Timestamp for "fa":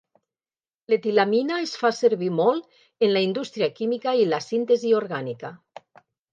1.81-1.91